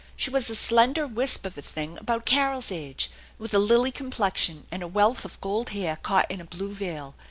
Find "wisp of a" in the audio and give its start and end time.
1.05-1.61